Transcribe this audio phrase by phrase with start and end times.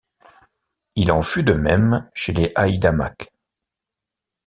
[0.95, 3.31] Il en fut de même chez les haïdamaks.